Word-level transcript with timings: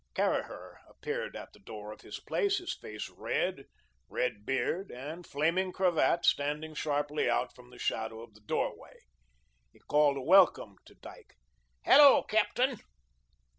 Caraher 0.15 0.79
appeared 0.89 1.35
at 1.35 1.53
the 1.53 1.59
door 1.59 1.91
of 1.93 2.01
his 2.01 2.19
place, 2.19 2.57
his 2.57 2.71
red 3.11 3.55
face, 3.57 3.67
red 4.09 4.45
beard, 4.47 4.89
and 4.89 5.27
flaming 5.27 5.71
cravat 5.71 6.25
standing 6.25 6.73
sharply 6.73 7.29
out 7.29 7.53
from 7.53 7.69
the 7.69 7.77
shadow 7.77 8.21
of 8.23 8.33
the 8.33 8.41
doorway. 8.41 8.97
He 9.71 9.77
called 9.77 10.17
a 10.17 10.21
welcome 10.21 10.77
to 10.85 10.95
Dyke. 10.95 11.35
"Hello, 11.85 12.23
Captain." 12.23 12.79